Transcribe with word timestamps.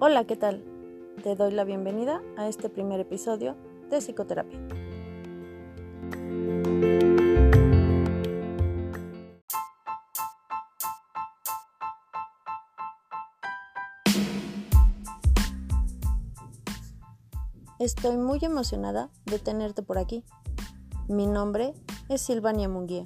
Hola, 0.00 0.28
¿qué 0.28 0.36
tal? 0.36 0.62
Te 1.24 1.34
doy 1.34 1.50
la 1.50 1.64
bienvenida 1.64 2.22
a 2.36 2.46
este 2.46 2.70
primer 2.70 3.00
episodio 3.00 3.56
de 3.90 3.98
psicoterapia. 3.98 4.56
Estoy 17.80 18.18
muy 18.18 18.38
emocionada 18.42 19.10
de 19.24 19.40
tenerte 19.40 19.82
por 19.82 19.98
aquí. 19.98 20.22
Mi 21.08 21.26
nombre 21.26 21.74
es 22.08 22.20
Silvania 22.20 22.68
Munguía. 22.68 23.02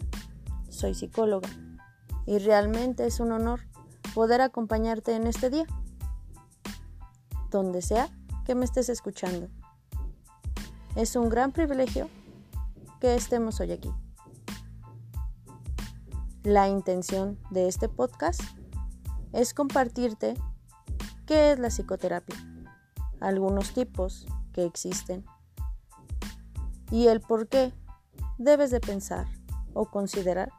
Soy 0.68 0.92
psicóloga 0.92 1.48
y 2.26 2.36
realmente 2.36 3.06
es 3.06 3.18
un 3.18 3.32
honor 3.32 3.60
poder 4.14 4.42
acompañarte 4.42 5.14
en 5.14 5.26
este 5.26 5.48
día, 5.48 5.64
donde 7.52 7.82
sea 7.82 8.08
que 8.44 8.54
me 8.54 8.64
estés 8.64 8.88
escuchando. 8.88 9.48
Es 10.96 11.14
un 11.14 11.28
gran 11.28 11.52
privilegio 11.52 12.08
que 13.00 13.14
estemos 13.14 13.60
hoy 13.60 13.72
aquí. 13.72 13.90
La 16.42 16.68
intención 16.68 17.38
de 17.50 17.68
este 17.68 17.88
podcast 17.88 18.40
es 19.32 19.54
compartirte 19.54 20.34
qué 21.26 21.52
es 21.52 21.58
la 21.58 21.68
psicoterapia, 21.68 22.36
algunos 23.20 23.72
tipos 23.72 24.26
que 24.52 24.64
existen 24.64 25.24
y 26.90 27.06
el 27.06 27.20
por 27.20 27.48
qué 27.48 27.72
debes 28.38 28.70
de 28.70 28.80
pensar 28.80 29.26
o 29.72 29.86
considerar 29.86 30.50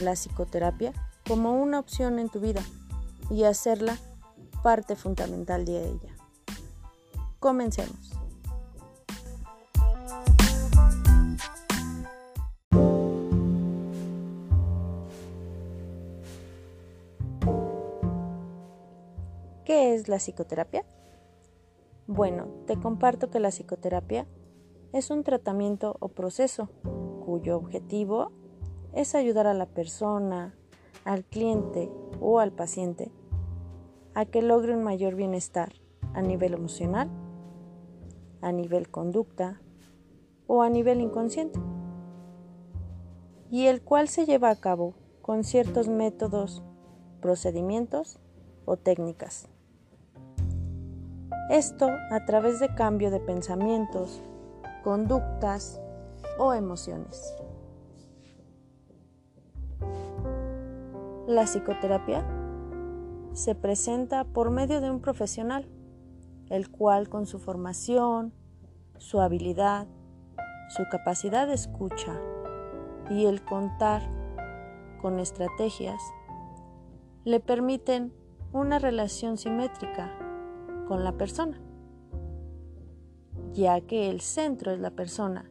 la 0.00 0.12
psicoterapia 0.12 0.92
como 1.26 1.60
una 1.60 1.80
opción 1.80 2.18
en 2.18 2.28
tu 2.28 2.40
vida 2.40 2.62
y 3.30 3.44
hacerla 3.44 3.98
parte 4.64 4.96
fundamental 4.96 5.66
de 5.66 5.84
ella. 5.84 6.16
Comencemos. 7.38 8.12
¿Qué 19.66 19.94
es 19.94 20.08
la 20.08 20.16
psicoterapia? 20.16 20.86
Bueno, 22.06 22.46
te 22.66 22.80
comparto 22.80 23.30
que 23.30 23.40
la 23.40 23.50
psicoterapia 23.50 24.26
es 24.94 25.10
un 25.10 25.24
tratamiento 25.24 25.98
o 26.00 26.08
proceso 26.08 26.70
cuyo 27.26 27.58
objetivo 27.58 28.32
es 28.94 29.14
ayudar 29.14 29.46
a 29.46 29.52
la 29.52 29.66
persona, 29.66 30.54
al 31.04 31.22
cliente 31.24 31.90
o 32.18 32.40
al 32.40 32.52
paciente 32.52 33.12
a 34.14 34.24
que 34.24 34.42
logre 34.42 34.74
un 34.74 34.84
mayor 34.84 35.14
bienestar 35.16 35.72
a 36.14 36.22
nivel 36.22 36.54
emocional, 36.54 37.10
a 38.40 38.52
nivel 38.52 38.88
conducta 38.88 39.60
o 40.46 40.62
a 40.62 40.70
nivel 40.70 41.00
inconsciente, 41.00 41.58
y 43.50 43.66
el 43.66 43.82
cual 43.82 44.08
se 44.08 44.26
lleva 44.26 44.50
a 44.50 44.56
cabo 44.56 44.94
con 45.22 45.44
ciertos 45.44 45.88
métodos, 45.88 46.62
procedimientos 47.20 48.18
o 48.64 48.76
técnicas. 48.76 49.48
Esto 51.50 51.88
a 52.10 52.24
través 52.24 52.60
de 52.60 52.74
cambio 52.74 53.10
de 53.10 53.20
pensamientos, 53.20 54.22
conductas 54.82 55.80
o 56.38 56.52
emociones. 56.54 57.34
La 61.26 61.44
psicoterapia 61.44 62.24
se 63.34 63.56
presenta 63.56 64.24
por 64.24 64.50
medio 64.50 64.80
de 64.80 64.90
un 64.90 65.00
profesional, 65.00 65.68
el 66.50 66.70
cual 66.70 67.08
con 67.08 67.26
su 67.26 67.40
formación, 67.40 68.32
su 68.98 69.20
habilidad, 69.20 69.88
su 70.68 70.84
capacidad 70.90 71.48
de 71.48 71.54
escucha 71.54 72.16
y 73.10 73.26
el 73.26 73.44
contar 73.44 74.02
con 75.02 75.18
estrategias 75.18 76.00
le 77.24 77.40
permiten 77.40 78.14
una 78.52 78.78
relación 78.78 79.36
simétrica 79.36 80.16
con 80.86 81.02
la 81.02 81.12
persona, 81.12 81.60
ya 83.52 83.80
que 83.80 84.10
el 84.10 84.20
centro 84.20 84.70
es 84.70 84.78
la 84.78 84.90
persona 84.90 85.50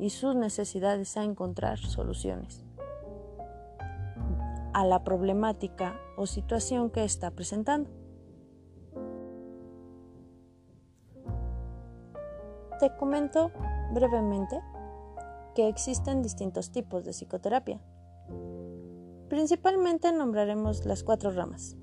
y 0.00 0.10
sus 0.10 0.34
necesidades 0.34 1.16
a 1.16 1.22
encontrar 1.22 1.78
soluciones 1.78 2.63
a 4.74 4.84
la 4.84 5.04
problemática 5.04 5.98
o 6.16 6.26
situación 6.26 6.90
que 6.90 7.04
está 7.04 7.30
presentando. 7.30 7.88
Te 12.80 12.94
comento 12.96 13.52
brevemente 13.94 14.60
que 15.54 15.68
existen 15.68 16.22
distintos 16.22 16.72
tipos 16.72 17.04
de 17.04 17.12
psicoterapia. 17.12 17.80
Principalmente 19.28 20.12
nombraremos 20.12 20.84
las 20.84 21.04
cuatro 21.04 21.30
ramas. 21.30 21.76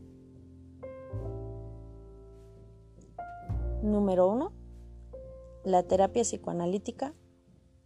Número 3.82 4.28
1. 4.28 4.52
La 5.64 5.84
terapia 5.84 6.24
psicoanalítica 6.24 7.14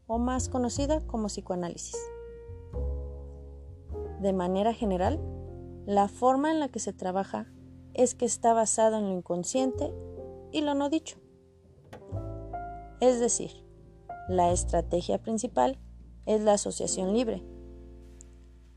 o 0.08 0.18
más 0.18 0.50
conocida 0.50 1.06
como 1.06 1.28
psicoanálisis. 1.28 1.96
De 4.20 4.34
manera 4.34 4.74
general, 4.74 5.20
la 5.86 6.08
forma 6.08 6.52
en 6.52 6.60
la 6.60 6.70
que 6.70 6.80
se 6.80 6.94
trabaja 6.94 7.48
es 7.94 8.16
que 8.16 8.26
está 8.26 8.54
basado 8.54 8.98
en 8.98 9.10
lo 9.10 9.18
inconsciente 9.18 9.94
y 10.52 10.62
lo 10.62 10.74
no 10.74 10.90
dicho. 10.90 11.18
Es 13.00 13.20
decir, 13.20 13.52
la 14.28 14.52
estrategia 14.52 15.22
principal 15.22 15.78
es 16.26 16.42
la 16.42 16.54
asociación 16.54 17.14
libre. 17.14 17.44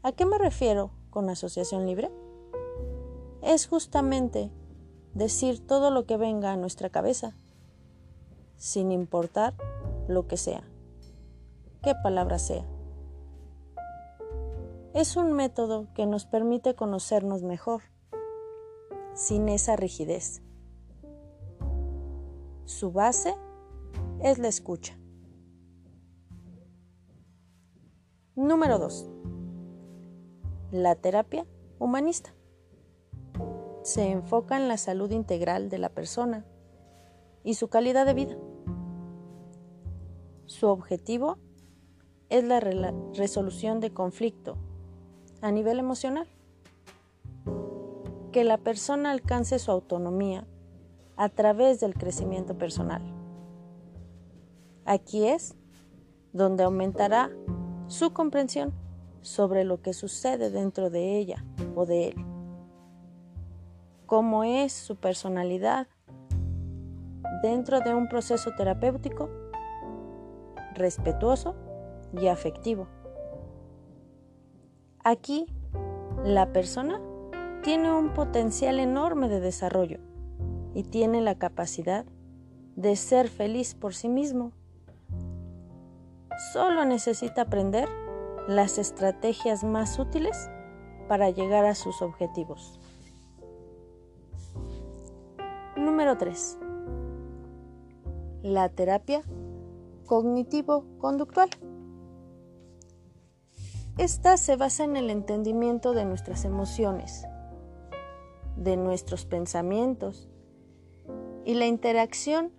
¿A 0.02 0.12
qué 0.12 0.26
me 0.26 0.38
refiero 0.38 0.90
con 1.10 1.30
asociación 1.30 1.86
libre? 1.86 2.10
Es 3.42 3.66
justamente 3.66 4.50
decir 5.14 5.66
todo 5.66 5.90
lo 5.90 6.04
que 6.04 6.16
venga 6.16 6.52
a 6.52 6.56
nuestra 6.56 6.90
cabeza, 6.90 7.36
sin 8.56 8.92
importar 8.92 9.54
lo 10.08 10.26
que 10.26 10.36
sea, 10.36 10.62
qué 11.82 11.94
palabra 12.02 12.38
sea. 12.38 12.66
Es 14.98 15.16
un 15.16 15.32
método 15.32 15.86
que 15.94 16.06
nos 16.06 16.26
permite 16.26 16.74
conocernos 16.74 17.44
mejor, 17.44 17.82
sin 19.14 19.48
esa 19.48 19.76
rigidez. 19.76 20.42
Su 22.64 22.90
base 22.90 23.32
es 24.24 24.38
la 24.38 24.48
escucha. 24.48 24.98
Número 28.34 28.80
2. 28.80 29.08
La 30.72 30.96
terapia 30.96 31.46
humanista. 31.78 32.34
Se 33.84 34.10
enfoca 34.10 34.56
en 34.56 34.66
la 34.66 34.78
salud 34.78 35.12
integral 35.12 35.68
de 35.68 35.78
la 35.78 35.90
persona 35.90 36.44
y 37.44 37.54
su 37.54 37.68
calidad 37.68 38.04
de 38.04 38.14
vida. 38.14 38.36
Su 40.46 40.66
objetivo 40.66 41.38
es 42.30 42.42
la 42.42 42.58
resolución 43.14 43.78
de 43.78 43.94
conflicto 43.94 44.58
a 45.40 45.50
nivel 45.50 45.78
emocional. 45.78 46.26
Que 48.32 48.44
la 48.44 48.58
persona 48.58 49.10
alcance 49.10 49.58
su 49.58 49.70
autonomía 49.70 50.46
a 51.16 51.28
través 51.28 51.80
del 51.80 51.94
crecimiento 51.94 52.56
personal. 52.56 53.02
Aquí 54.84 55.26
es 55.26 55.56
donde 56.32 56.64
aumentará 56.64 57.30
su 57.88 58.12
comprensión 58.12 58.72
sobre 59.20 59.64
lo 59.64 59.82
que 59.82 59.92
sucede 59.92 60.50
dentro 60.50 60.90
de 60.90 61.18
ella 61.18 61.44
o 61.74 61.86
de 61.86 62.08
él, 62.08 62.14
cómo 64.06 64.44
es 64.44 64.72
su 64.72 64.96
personalidad 64.96 65.88
dentro 67.42 67.80
de 67.80 67.94
un 67.94 68.08
proceso 68.08 68.50
terapéutico 68.56 69.28
respetuoso 70.74 71.54
y 72.18 72.28
afectivo. 72.28 72.86
Aquí, 75.10 75.46
la 76.22 76.52
persona 76.52 77.00
tiene 77.62 77.90
un 77.90 78.12
potencial 78.12 78.78
enorme 78.78 79.30
de 79.30 79.40
desarrollo 79.40 80.00
y 80.74 80.82
tiene 80.82 81.22
la 81.22 81.38
capacidad 81.38 82.04
de 82.76 82.94
ser 82.94 83.30
feliz 83.30 83.74
por 83.74 83.94
sí 83.94 84.10
mismo. 84.10 84.52
Solo 86.52 86.84
necesita 86.84 87.40
aprender 87.40 87.88
las 88.48 88.76
estrategias 88.76 89.64
más 89.64 89.98
útiles 89.98 90.50
para 91.08 91.30
llegar 91.30 91.64
a 91.64 91.74
sus 91.74 92.02
objetivos. 92.02 92.78
Número 95.74 96.18
3. 96.18 96.58
La 98.42 98.68
terapia 98.68 99.22
cognitivo-conductual. 100.04 101.48
Esta 103.98 104.36
se 104.36 104.54
basa 104.54 104.84
en 104.84 104.96
el 104.96 105.10
entendimiento 105.10 105.92
de 105.92 106.04
nuestras 106.04 106.44
emociones, 106.44 107.26
de 108.54 108.76
nuestros 108.76 109.26
pensamientos 109.26 110.30
y 111.44 111.54
la 111.54 111.66
interacción 111.66 112.52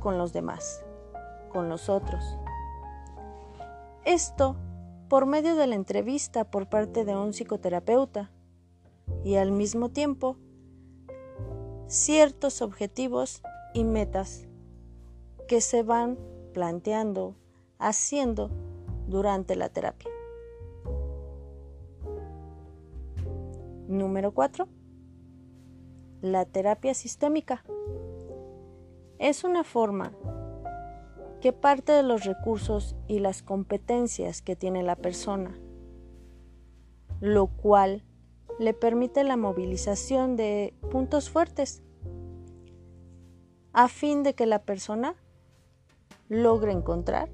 con 0.00 0.18
los 0.18 0.34
demás, 0.34 0.84
con 1.50 1.70
los 1.70 1.88
otros. 1.88 2.36
Esto 4.04 4.54
por 5.08 5.24
medio 5.24 5.56
de 5.56 5.66
la 5.66 5.76
entrevista 5.76 6.44
por 6.44 6.68
parte 6.68 7.06
de 7.06 7.16
un 7.16 7.32
psicoterapeuta 7.32 8.30
y 9.24 9.36
al 9.36 9.50
mismo 9.50 9.88
tiempo 9.88 10.36
ciertos 11.86 12.60
objetivos 12.60 13.40
y 13.72 13.82
metas 13.84 14.46
que 15.48 15.62
se 15.62 15.82
van 15.82 16.18
planteando, 16.52 17.34
haciendo 17.78 18.50
durante 19.06 19.56
la 19.56 19.70
terapia. 19.70 20.17
Número 23.88 24.32
4. 24.32 24.68
La 26.20 26.44
terapia 26.44 26.92
sistémica. 26.92 27.64
Es 29.18 29.44
una 29.44 29.64
forma 29.64 30.12
que 31.40 31.54
parte 31.54 31.92
de 31.92 32.02
los 32.02 32.24
recursos 32.24 32.96
y 33.06 33.20
las 33.20 33.42
competencias 33.42 34.42
que 34.42 34.56
tiene 34.56 34.82
la 34.82 34.94
persona, 34.94 35.58
lo 37.20 37.46
cual 37.46 38.04
le 38.58 38.74
permite 38.74 39.24
la 39.24 39.38
movilización 39.38 40.36
de 40.36 40.74
puntos 40.90 41.30
fuertes 41.30 41.82
a 43.72 43.88
fin 43.88 44.22
de 44.22 44.34
que 44.34 44.44
la 44.44 44.64
persona 44.64 45.14
logre 46.28 46.72
encontrar 46.72 47.30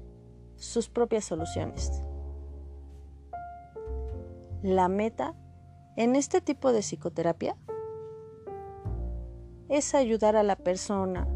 sus 0.55 0.87
propias 0.87 1.25
soluciones. 1.25 2.01
La 4.63 4.87
meta 4.87 5.35
en 5.95 6.15
este 6.15 6.41
tipo 6.41 6.73
de 6.73 6.81
psicoterapia 6.81 7.55
es 9.69 9.95
ayudar 9.95 10.35
a 10.35 10.43
la 10.43 10.55
persona, 10.55 11.27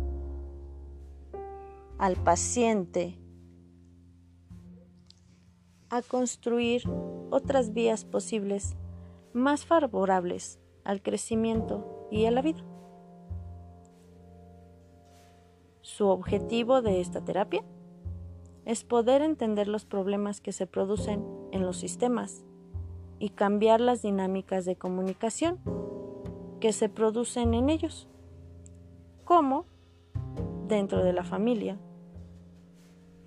al 1.97 2.15
paciente, 2.17 3.19
a 5.89 6.01
construir 6.01 6.83
otras 7.31 7.73
vías 7.73 8.05
posibles 8.05 8.75
más 9.33 9.65
favorables 9.65 10.59
al 10.83 11.01
crecimiento 11.01 12.07
y 12.11 12.25
a 12.25 12.31
la 12.31 12.41
vida. 12.41 12.63
Su 15.81 16.07
objetivo 16.07 16.81
de 16.81 17.01
esta 17.01 17.23
terapia 17.23 17.63
es 18.65 18.83
poder 18.83 19.21
entender 19.21 19.67
los 19.67 19.85
problemas 19.85 20.41
que 20.41 20.51
se 20.51 20.67
producen 20.67 21.25
en 21.51 21.65
los 21.65 21.77
sistemas 21.77 22.45
y 23.19 23.29
cambiar 23.29 23.81
las 23.81 24.01
dinámicas 24.01 24.65
de 24.65 24.77
comunicación 24.77 25.59
que 26.59 26.73
se 26.73 26.89
producen 26.89 27.53
en 27.53 27.69
ellos, 27.69 28.07
como 29.25 29.65
dentro 30.67 31.03
de 31.03 31.13
la 31.13 31.23
familia, 31.23 31.77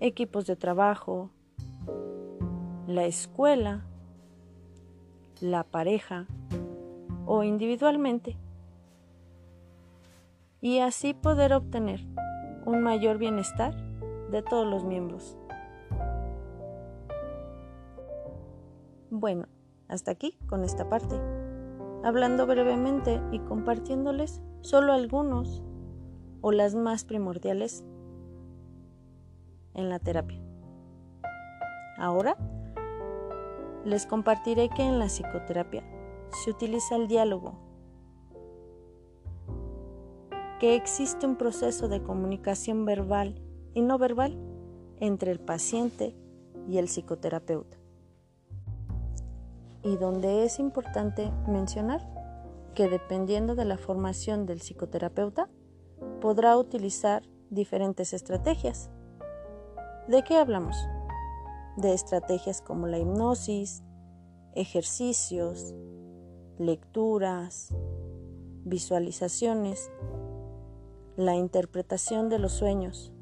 equipos 0.01 0.47
de 0.47 0.57
trabajo, 0.57 1.31
la 2.87 3.05
escuela, 3.05 3.87
la 5.41 5.65
pareja 5.65 6.27
o 7.27 7.43
individualmente, 7.43 8.37
y 10.61 10.79
así 10.79 11.13
poder 11.13 11.53
obtener 11.53 12.01
un 12.65 12.83
mayor 12.83 13.19
bienestar 13.19 13.77
de 14.31 14.43
todos 14.43 14.67
los 14.67 14.85
miembros. 14.85 15.37
Bueno, 19.11 19.47
hasta 19.93 20.11
aquí 20.11 20.39
con 20.49 20.65
esta 20.65 20.89
parte, 20.89 21.21
hablando 22.03 22.47
brevemente 22.47 23.21
y 23.31 23.41
compartiéndoles 23.41 24.41
solo 24.63 24.95
algunos 24.95 25.63
o 26.41 26.51
las 26.51 26.75
más 26.75 27.05
primordiales 27.05 27.85
en 29.75 29.91
la 29.91 29.99
terapia. 29.99 30.41
Ahora 31.99 32.37
les 33.85 34.07
compartiré 34.07 34.71
que 34.71 34.83
en 34.83 34.99
la 34.99 35.07
psicoterapia 35.07 35.85
se 36.43 36.51
utiliza 36.51 36.97
el 36.97 37.07
diálogo, 37.07 37.59
que 40.59 40.75
existe 40.75 41.27
un 41.27 41.37
proceso 41.37 41.89
de 41.89 42.03
comunicación 42.03 42.87
verbal 42.87 43.43
y 43.75 43.83
no 43.83 43.99
verbal 43.99 44.39
entre 45.01 45.33
el 45.33 45.41
paciente 45.41 46.17
y 46.67 46.79
el 46.79 46.89
psicoterapeuta. 46.89 47.82
Y 49.83 49.97
donde 49.97 50.45
es 50.45 50.59
importante 50.59 51.33
mencionar 51.49 52.09
que 52.75 52.89
dependiendo 52.89 53.55
de 53.55 53.65
la 53.65 53.77
formación 53.77 54.47
del 54.47 54.61
psicoterapeuta, 54.61 55.49
podrá 56.21 56.57
utilizar 56.57 57.23
diferentes 57.51 58.13
estrategias. 58.13 58.91
¿De 60.09 60.23
qué 60.23 60.37
hablamos? 60.37 60.77
De 61.77 61.93
estrategias 61.93 62.63
como 62.63 62.87
la 62.87 62.99
hipnosis, 62.99 63.83
ejercicios, 64.55 65.75
lecturas, 66.59 67.75
visualizaciones, 68.65 69.91
la 71.17 71.35
interpretación 71.35 72.29
de 72.29 72.39
los 72.39 72.53
sueños, 72.53 73.13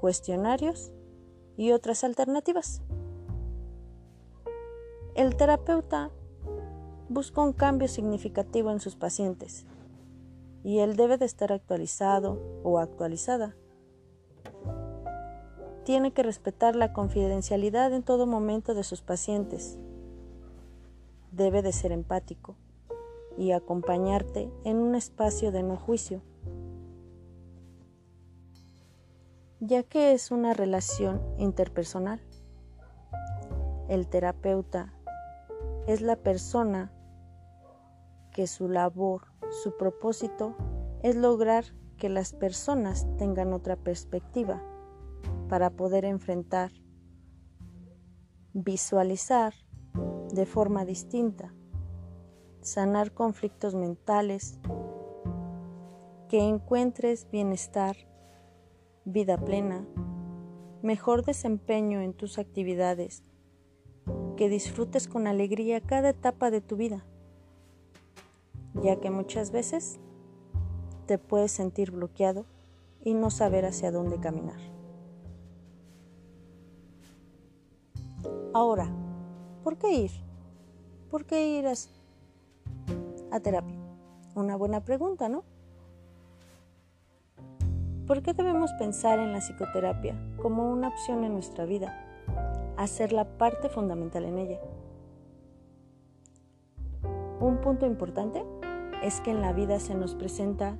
cuestionarios 0.00 0.92
y 1.56 1.72
otras 1.72 2.04
alternativas. 2.04 2.82
El 5.20 5.36
terapeuta 5.36 6.10
busca 7.10 7.42
un 7.42 7.52
cambio 7.52 7.88
significativo 7.88 8.70
en 8.70 8.80
sus 8.80 8.96
pacientes 8.96 9.66
y 10.64 10.78
él 10.78 10.96
debe 10.96 11.18
de 11.18 11.26
estar 11.26 11.52
actualizado 11.52 12.40
o 12.64 12.78
actualizada. 12.78 13.54
Tiene 15.84 16.14
que 16.14 16.22
respetar 16.22 16.74
la 16.74 16.94
confidencialidad 16.94 17.92
en 17.92 18.02
todo 18.02 18.26
momento 18.26 18.72
de 18.72 18.82
sus 18.82 19.02
pacientes. 19.02 19.78
Debe 21.32 21.60
de 21.60 21.72
ser 21.72 21.92
empático 21.92 22.56
y 23.36 23.52
acompañarte 23.52 24.50
en 24.64 24.78
un 24.78 24.94
espacio 24.94 25.52
de 25.52 25.62
no 25.62 25.76
juicio 25.76 26.22
ya 29.60 29.82
que 29.82 30.12
es 30.12 30.30
una 30.30 30.54
relación 30.54 31.20
interpersonal. 31.36 32.22
El 33.86 34.06
terapeuta 34.06 34.94
es 35.90 36.02
la 36.02 36.14
persona 36.14 36.92
que 38.30 38.46
su 38.46 38.68
labor, 38.68 39.22
su 39.50 39.76
propósito 39.76 40.54
es 41.02 41.16
lograr 41.16 41.64
que 41.96 42.08
las 42.08 42.32
personas 42.32 43.08
tengan 43.18 43.52
otra 43.52 43.74
perspectiva 43.74 44.62
para 45.48 45.70
poder 45.70 46.04
enfrentar, 46.04 46.70
visualizar 48.52 49.52
de 50.32 50.46
forma 50.46 50.84
distinta, 50.84 51.52
sanar 52.60 53.12
conflictos 53.12 53.74
mentales, 53.74 54.60
que 56.28 56.38
encuentres 56.38 57.28
bienestar 57.32 57.96
vida 59.04 59.36
plena, 59.38 59.84
mejor 60.82 61.24
desempeño 61.24 62.00
en 62.00 62.14
tus 62.14 62.38
actividades, 62.38 63.24
que 64.40 64.48
disfrutes 64.48 65.06
con 65.06 65.26
alegría 65.26 65.82
cada 65.82 66.08
etapa 66.08 66.50
de 66.50 66.62
tu 66.62 66.76
vida, 66.76 67.04
ya 68.82 68.96
que 68.96 69.10
muchas 69.10 69.50
veces 69.50 70.00
te 71.04 71.18
puedes 71.18 71.52
sentir 71.52 71.90
bloqueado 71.90 72.46
y 73.04 73.12
no 73.12 73.30
saber 73.30 73.66
hacia 73.66 73.92
dónde 73.92 74.18
caminar. 74.18 74.56
Ahora, 78.54 78.90
¿por 79.62 79.76
qué 79.76 79.92
ir? 79.92 80.10
¿Por 81.10 81.26
qué 81.26 81.58
ir 81.58 81.66
a, 81.66 81.74
a 83.32 83.40
terapia? 83.40 83.76
Una 84.34 84.56
buena 84.56 84.82
pregunta, 84.82 85.28
¿no? 85.28 85.44
¿Por 88.06 88.22
qué 88.22 88.32
debemos 88.32 88.72
pensar 88.78 89.18
en 89.18 89.34
la 89.34 89.42
psicoterapia 89.42 90.18
como 90.40 90.72
una 90.72 90.88
opción 90.88 91.24
en 91.24 91.34
nuestra 91.34 91.66
vida? 91.66 92.09
Hacer 92.80 93.12
la 93.12 93.36
parte 93.36 93.68
fundamental 93.68 94.24
en 94.24 94.38
ella. 94.38 94.58
Un 97.38 97.60
punto 97.60 97.84
importante 97.84 98.42
es 99.02 99.20
que 99.20 99.32
en 99.32 99.42
la 99.42 99.52
vida 99.52 99.78
se 99.80 99.94
nos 99.94 100.14
presenta 100.14 100.78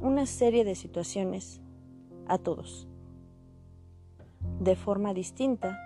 una 0.00 0.26
serie 0.26 0.64
de 0.64 0.74
situaciones 0.74 1.60
a 2.26 2.36
todos. 2.36 2.88
De 4.58 4.74
forma 4.74 5.14
distinta 5.14 5.78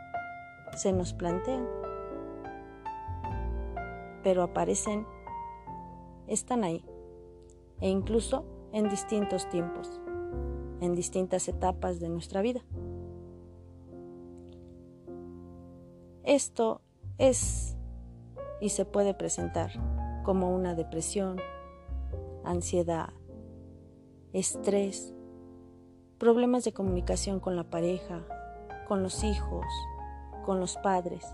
se 0.75 0.95
nos 0.95 1.13
plantean, 1.13 1.69
pero 4.23 4.43
aparecen, 4.43 5.07
están 6.27 6.65
ahí, 6.65 6.83
e 7.83 7.91
incluso 7.91 8.47
en 8.73 8.89
distintos 8.89 9.47
tiempos 9.51 10.01
en 10.81 10.95
distintas 10.95 11.49
etapas 11.49 12.01
de 12.01 12.09
nuestra 12.09 12.43
vida. 12.43 12.63
Esto 16.37 16.83
es 17.17 17.79
y 18.61 18.69
se 18.69 18.85
puede 18.85 19.15
presentar 19.15 19.71
como 20.23 20.55
una 20.55 20.75
depresión, 20.75 21.39
ansiedad, 22.45 23.09
estrés, 24.35 25.15
problemas 26.19 26.63
de 26.65 26.75
comunicación 26.75 27.41
con 27.41 27.57
la 27.57 27.71
pareja, 27.71 28.27
con 28.87 29.03
los 29.03 29.25
hijos, 29.25 29.65
con 30.45 30.61
los 30.61 30.77
padres, 30.77 31.25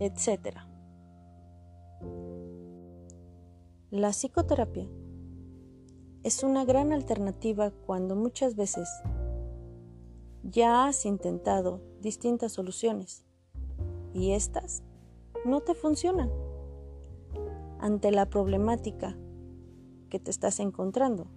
etc. 0.00 0.56
La 3.92 4.08
psicoterapia 4.08 4.88
es 6.24 6.42
una 6.42 6.64
gran 6.64 6.92
alternativa 6.92 7.70
cuando 7.70 8.16
muchas 8.16 8.56
veces 8.56 8.88
ya 10.42 10.88
has 10.88 11.06
intentado 11.06 11.80
distintas 12.00 12.50
soluciones 12.50 13.29
y 14.12 14.32
estas 14.32 14.82
no 15.44 15.60
te 15.60 15.74
funcionan 15.74 16.30
ante 17.78 18.10
la 18.10 18.28
problemática 18.28 19.16
que 20.08 20.18
te 20.18 20.30
estás 20.30 20.60
encontrando. 20.60 21.28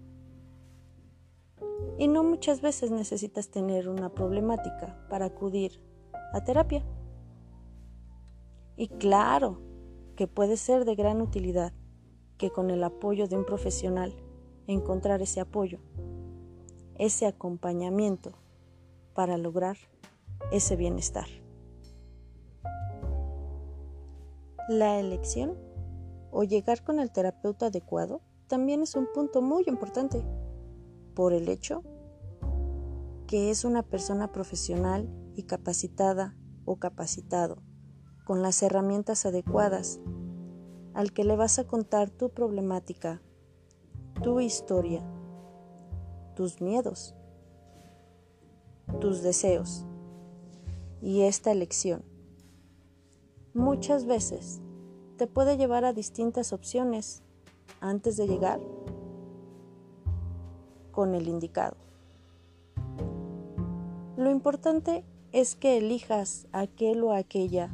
Y 1.98 2.08
no 2.08 2.24
muchas 2.24 2.62
veces 2.62 2.92
necesitas 2.92 3.50
tener 3.50 3.88
una 3.88 4.10
problemática 4.10 5.06
para 5.10 5.25
acudir 5.25 5.80
a 6.34 6.44
terapia. 6.44 6.84
Y 8.75 8.88
claro 8.88 9.62
que 10.15 10.27
puede 10.27 10.58
ser 10.58 10.86
de 10.86 10.96
gran 10.96 11.22
utilidad 11.22 11.74
que 12.38 12.50
con 12.50 12.72
el 12.72 12.84
apoyo 12.84 13.27
de 13.27 13.38
un 13.38 13.46
profesional 13.46 14.13
encontrar 14.68 15.22
ese 15.22 15.39
apoyo, 15.39 15.80
ese 16.96 17.27
acompañamiento 17.27 18.34
para 19.13 19.38
lograr 19.38 19.77
ese 20.51 20.75
bienestar. 20.75 21.27
La 24.70 24.98
elección 24.98 25.58
o 26.32 26.46
llegar 26.46 26.86
con 26.86 27.01
el 27.01 27.12
terapeuta 27.12 27.65
adecuado 27.65 28.22
también 28.48 28.82
es 28.82 28.96
un 28.96 29.08
punto 29.13 29.41
muy 29.41 29.65
importante 29.67 30.24
por 31.15 31.34
el 31.34 31.50
hecho 31.50 31.84
que 33.27 33.50
es 33.50 33.65
una 33.65 33.84
persona 33.84 34.32
profesional 34.32 35.10
y 35.36 35.43
capacitada 35.43 36.38
o 36.63 36.77
capacitado 36.77 37.62
con 38.24 38.41
las 38.41 38.63
herramientas 38.63 39.25
adecuadas 39.25 40.00
al 40.93 41.12
que 41.12 41.25
le 41.25 41.36
vas 41.36 41.60
a 41.60 41.67
contar 41.67 42.10
tu 42.10 42.29
problemática, 42.29 43.22
tu 44.22 44.39
historia, 44.39 45.03
tus 46.38 46.62
miedos, 46.62 47.15
tus 49.01 49.24
deseos 49.24 49.86
y 51.01 51.24
esta 51.24 51.51
elección. 51.51 52.12
Muchas 53.53 54.05
veces 54.05 54.62
te 55.17 55.27
puede 55.27 55.57
llevar 55.57 55.86
a 55.86 55.93
distintas 55.93 56.53
opciones 56.53 57.22
antes 57.81 58.17
de 58.17 58.27
llegar 58.27 58.60
con 60.91 61.13
el 61.13 61.27
indicado. 61.27 61.77
Lo 64.17 64.31
importante 64.31 65.05
es 65.31 65.55
que 65.55 65.77
elijas 65.77 66.48
aquel 66.51 67.03
o 67.03 67.13
aquella 67.13 67.72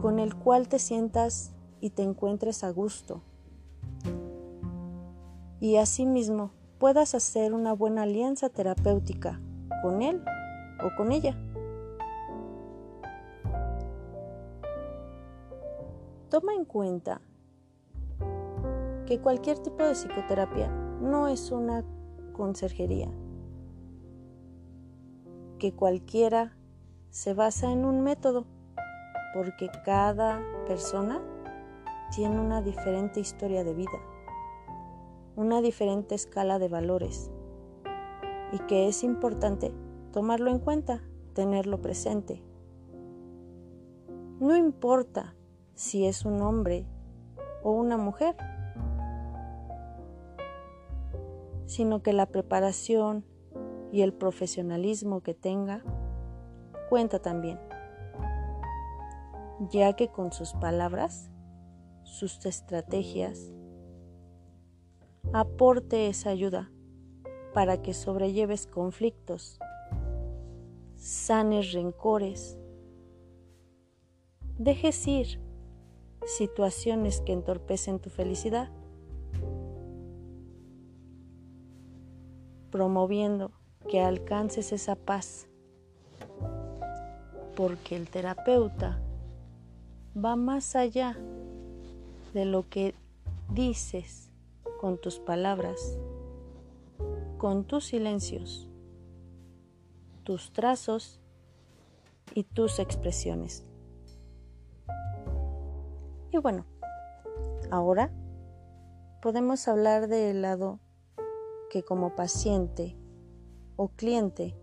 con 0.00 0.20
el 0.20 0.36
cual 0.36 0.68
te 0.68 0.78
sientas 0.78 1.50
y 1.80 1.90
te 1.90 2.04
encuentres 2.04 2.62
a 2.62 2.70
gusto. 2.70 3.20
Y 5.60 5.78
asimismo 5.78 6.52
puedas 6.78 7.16
hacer 7.16 7.54
una 7.54 7.72
buena 7.72 8.02
alianza 8.02 8.50
terapéutica 8.50 9.40
con 9.82 10.00
él 10.00 10.22
o 10.80 10.96
con 10.96 11.10
ella. 11.10 11.36
Toma 16.40 16.54
en 16.54 16.66
cuenta 16.66 17.20
que 19.06 19.18
cualquier 19.20 19.58
tipo 19.58 19.82
de 19.82 19.94
psicoterapia 19.94 20.70
no 21.00 21.26
es 21.26 21.50
una 21.50 21.84
conserjería, 22.32 23.10
que 25.58 25.72
cualquiera 25.72 26.56
se 27.10 27.34
basa 27.34 27.72
en 27.72 27.84
un 27.84 28.02
método, 28.02 28.46
porque 29.34 29.68
cada 29.84 30.40
persona 30.68 31.20
tiene 32.14 32.38
una 32.38 32.62
diferente 32.62 33.18
historia 33.18 33.64
de 33.64 33.74
vida, 33.74 33.98
una 35.34 35.60
diferente 35.60 36.14
escala 36.14 36.60
de 36.60 36.68
valores, 36.68 37.32
y 38.52 38.60
que 38.68 38.86
es 38.86 39.02
importante 39.02 39.72
tomarlo 40.12 40.52
en 40.52 40.60
cuenta, 40.60 41.02
tenerlo 41.32 41.82
presente. 41.82 42.44
No 44.38 44.56
importa 44.56 45.34
si 45.78 46.06
es 46.06 46.24
un 46.24 46.42
hombre 46.42 46.84
o 47.62 47.70
una 47.70 47.96
mujer, 47.96 48.34
sino 51.66 52.02
que 52.02 52.12
la 52.12 52.26
preparación 52.26 53.24
y 53.92 54.02
el 54.02 54.12
profesionalismo 54.12 55.20
que 55.20 55.34
tenga 55.34 55.84
cuenta 56.88 57.20
también, 57.20 57.60
ya 59.70 59.92
que 59.92 60.08
con 60.08 60.32
sus 60.32 60.52
palabras, 60.54 61.30
sus 62.02 62.44
estrategias, 62.44 63.52
aporte 65.32 66.08
esa 66.08 66.30
ayuda 66.30 66.72
para 67.54 67.82
que 67.82 67.94
sobrelleves 67.94 68.66
conflictos, 68.66 69.60
sanes 70.96 71.70
rencores, 71.72 72.58
dejes 74.58 75.06
ir 75.06 75.47
situaciones 76.28 77.22
que 77.22 77.32
entorpecen 77.32 77.98
tu 78.00 78.10
felicidad, 78.10 78.70
promoviendo 82.70 83.50
que 83.88 84.00
alcances 84.00 84.72
esa 84.72 84.94
paz, 84.94 85.48
porque 87.56 87.96
el 87.96 88.08
terapeuta 88.08 89.00
va 90.14 90.36
más 90.36 90.76
allá 90.76 91.16
de 92.34 92.44
lo 92.44 92.68
que 92.68 92.94
dices 93.50 94.30
con 94.80 94.98
tus 94.98 95.18
palabras, 95.18 95.98
con 97.38 97.64
tus 97.64 97.86
silencios, 97.86 98.68
tus 100.24 100.52
trazos 100.52 101.20
y 102.34 102.44
tus 102.44 102.78
expresiones. 102.78 103.67
Y 106.30 106.38
bueno, 106.38 106.66
ahora 107.70 108.12
podemos 109.22 109.66
hablar 109.66 110.08
del 110.08 110.42
lado 110.42 110.78
que 111.70 111.82
como 111.82 112.14
paciente 112.14 112.96
o 113.76 113.88
cliente 113.88 114.54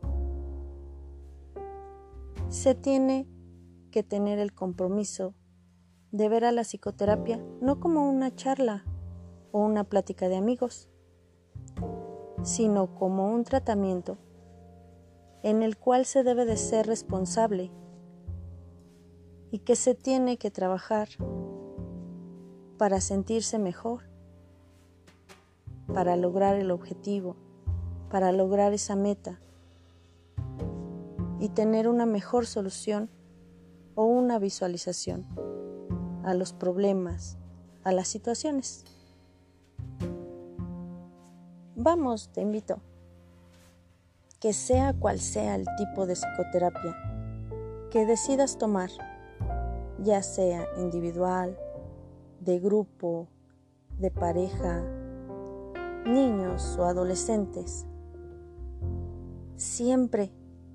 se 2.50 2.76
tiene 2.76 3.28
que 3.92 4.04
tener 4.04 4.40
el 4.40 4.54
compromiso 4.54 5.34
de 6.12 6.30
ver 6.30 6.46
a 6.46 6.52
la 6.52 6.64
psicoterapia 6.64 7.44
no 7.62 7.80
como 7.80 8.10
una 8.10 8.34
charla 8.36 8.86
o 9.52 9.60
una 9.60 9.84
plática 9.84 10.30
de 10.30 10.38
amigos, 10.38 10.90
sino 12.44 12.94
como 12.96 13.32
un 13.34 13.44
tratamiento 13.44 14.18
en 15.44 15.64
el 15.64 15.78
cual 15.78 16.06
se 16.06 16.24
debe 16.24 16.46
de 16.46 16.58
ser 16.58 16.88
responsable 16.88 17.72
y 19.52 19.60
que 19.60 19.76
se 19.76 19.96
tiene 19.96 20.38
que 20.38 20.52
trabajar 20.52 21.08
para 22.78 23.02
sentirse 23.02 23.60
mejor, 23.60 24.04
para 25.94 26.16
lograr 26.16 26.56
el 26.56 26.72
objetivo, 26.72 27.36
para 28.10 28.32
lograr 28.32 28.74
esa 28.74 28.96
meta 28.96 29.40
y 31.40 31.50
tener 31.50 31.88
una 31.88 32.06
mejor 32.06 32.46
solución 32.46 33.10
o 33.96 34.06
una 34.06 34.40
visualización 34.40 35.26
a 36.24 36.34
los 36.34 36.54
problemas, 36.54 37.38
a 37.84 37.92
las 37.92 38.08
situaciones. 38.08 38.84
Vamos, 41.76 42.30
te 42.34 42.42
invito, 42.42 42.80
que 44.40 44.54
sea 44.54 44.94
cual 44.94 45.20
sea 45.20 45.56
el 45.56 45.66
tipo 45.78 46.06
de 46.06 46.16
psicoterapia 46.16 46.96
que 47.92 48.06
decidas 48.06 48.58
tomar, 48.58 48.90
ya 50.00 50.22
sea 50.24 50.68
individual, 50.78 51.58
de 52.46 52.60
grupo, 52.60 53.28
de 53.98 54.12
pareja, 54.12 54.84
niños 56.06 56.78
o 56.78 56.86
adolescentes, 56.86 57.88
siempre 59.56 60.32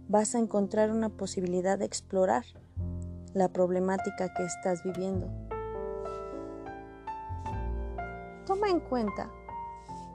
vas 0.08 0.34
a 0.34 0.40
encontrar 0.40 0.90
una 0.90 1.10
posibilidad 1.10 1.78
de 1.78 1.84
explorar 1.84 2.44
la 3.34 3.48
problemática 3.48 4.34
que 4.34 4.44
estás 4.44 4.82
viviendo. 4.82 5.28
Toma 8.46 8.68
en 8.68 8.80
cuenta 8.80 9.30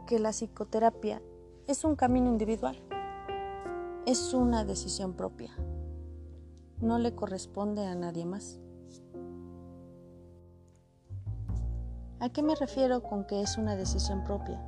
que 0.08 0.20
la 0.20 0.32
psicoterapia 0.32 1.22
es 1.68 1.86
un 1.86 1.96
camino 1.96 2.30
individual, 2.30 2.76
es 4.06 4.34
una 4.34 4.66
decisión 4.66 5.14
propia, 5.14 5.52
no 6.82 7.00
le 7.00 7.16
corresponde 7.16 7.86
a 7.86 7.96
nadie 7.96 8.26
más. 8.26 8.60
¿A 12.26 12.30
qué 12.30 12.42
me 12.42 12.56
refiero 12.56 13.04
con 13.04 13.26
que 13.26 13.44
es 13.44 13.56
una 13.60 13.76
decisión 13.76 14.24
propia? 14.24 14.60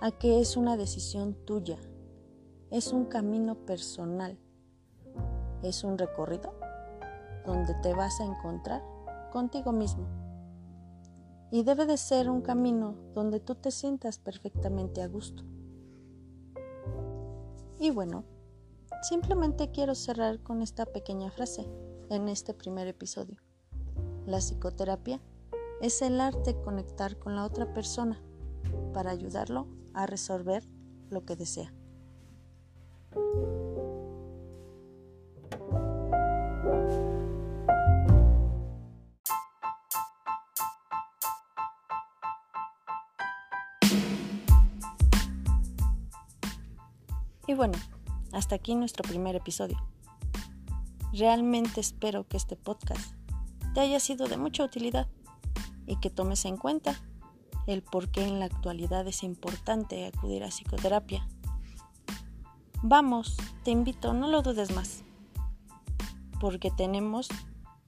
a 0.00 0.10
que 0.10 0.40
es 0.40 0.56
una 0.56 0.76
decisión 0.76 1.34
tuya, 1.44 1.78
es 2.72 2.92
un 2.92 3.04
camino 3.04 3.54
personal, 3.54 4.36
es 5.62 5.84
un 5.84 5.96
recorrido 5.96 6.52
donde 7.46 7.72
te 7.82 7.94
vas 7.94 8.20
a 8.20 8.24
encontrar 8.24 8.82
contigo 9.30 9.70
mismo. 9.70 10.08
Y 11.52 11.62
debe 11.62 11.86
de 11.86 11.96
ser 11.96 12.28
un 12.28 12.40
camino 12.40 12.96
donde 13.14 13.38
tú 13.38 13.54
te 13.54 13.70
sientas 13.70 14.18
perfectamente 14.18 15.02
a 15.02 15.06
gusto. 15.06 15.44
Y 17.78 17.90
bueno, 17.90 18.24
simplemente 19.02 19.70
quiero 19.70 19.94
cerrar 19.94 20.42
con 20.42 20.62
esta 20.62 20.84
pequeña 20.84 21.30
frase 21.30 21.64
en 22.08 22.28
este 22.28 22.54
primer 22.54 22.88
episodio. 22.88 23.36
La 24.26 24.38
psicoterapia 24.38 25.20
es 25.80 26.02
el 26.02 26.20
arte 26.20 26.52
de 26.52 26.60
conectar 26.60 27.18
con 27.18 27.34
la 27.34 27.44
otra 27.44 27.72
persona 27.72 28.20
para 28.92 29.10
ayudarlo 29.10 29.66
a 29.94 30.06
resolver 30.06 30.68
lo 31.08 31.24
que 31.24 31.36
desea. 31.36 31.72
Y 47.46 47.54
bueno, 47.54 47.76
hasta 48.32 48.54
aquí 48.54 48.76
nuestro 48.76 49.02
primer 49.02 49.34
episodio. 49.34 49.76
Realmente 51.12 51.80
espero 51.80 52.28
que 52.28 52.36
este 52.36 52.54
podcast 52.54 53.14
te 53.74 53.80
haya 53.80 53.98
sido 53.98 54.28
de 54.28 54.36
mucha 54.36 54.62
utilidad 54.62 55.08
y 55.90 55.96
que 55.96 56.08
tomes 56.08 56.44
en 56.44 56.56
cuenta 56.56 56.94
el 57.66 57.82
por 57.82 58.10
qué 58.10 58.24
en 58.24 58.38
la 58.38 58.44
actualidad 58.44 59.06
es 59.08 59.24
importante 59.24 60.06
acudir 60.06 60.44
a 60.44 60.48
psicoterapia. 60.48 61.26
Vamos, 62.82 63.36
te 63.64 63.72
invito, 63.72 64.14
no 64.14 64.28
lo 64.28 64.40
dudes 64.42 64.72
más, 64.72 65.02
porque 66.40 66.70
tenemos 66.70 67.28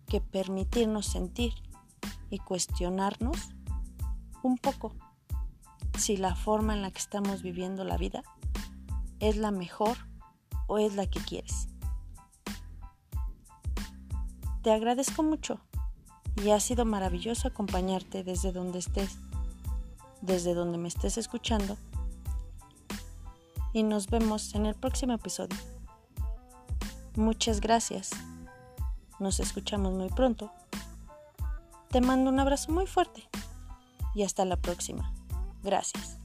que 0.08 0.20
permitirnos 0.20 1.06
sentir 1.06 1.54
y 2.28 2.38
cuestionarnos 2.38 3.38
un 4.42 4.58
poco 4.58 4.96
si 5.96 6.16
la 6.16 6.34
forma 6.34 6.74
en 6.74 6.82
la 6.82 6.90
que 6.90 6.98
estamos 6.98 7.42
viviendo 7.42 7.84
la 7.84 7.96
vida 7.96 8.24
es 9.20 9.36
la 9.36 9.52
mejor 9.52 9.96
o 10.66 10.78
es 10.78 10.96
la 10.96 11.06
que 11.06 11.20
quieres. 11.20 11.68
Te 14.62 14.72
agradezco 14.72 15.22
mucho 15.22 15.60
y 16.36 16.50
ha 16.50 16.60
sido 16.60 16.84
maravilloso 16.84 17.48
acompañarte 17.48 18.24
desde 18.24 18.52
donde 18.52 18.78
estés, 18.78 19.18
desde 20.20 20.54
donde 20.54 20.78
me 20.78 20.88
estés 20.88 21.18
escuchando 21.18 21.76
y 23.72 23.82
nos 23.82 24.08
vemos 24.08 24.54
en 24.54 24.66
el 24.66 24.74
próximo 24.74 25.14
episodio. 25.14 25.58
Muchas 27.16 27.60
gracias. 27.60 28.10
Nos 29.18 29.40
escuchamos 29.40 29.92
muy 29.92 30.08
pronto. 30.08 30.50
Te 31.90 32.00
mando 32.00 32.30
un 32.30 32.40
abrazo 32.40 32.72
muy 32.72 32.86
fuerte 32.86 33.28
y 34.14 34.22
hasta 34.22 34.44
la 34.44 34.56
próxima. 34.56 35.12
Gracias. 35.62 36.21